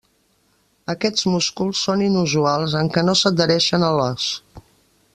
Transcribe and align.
Aquests 0.93 1.27
músculs 1.33 1.83
són 1.89 2.03
inusuals 2.07 2.75
en 2.83 2.91
què 2.97 3.05
no 3.11 3.17
s'adhereixen 3.23 3.87
a 3.91 3.95
l'os. 4.01 4.31